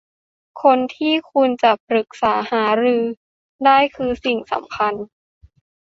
[0.61, 3.03] คนที่คุณจะปรึกษาหารือ
[3.65, 4.93] ได้คือสิ่งสำคัญ